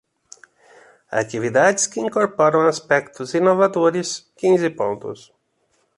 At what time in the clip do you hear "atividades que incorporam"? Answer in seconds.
1.11-2.65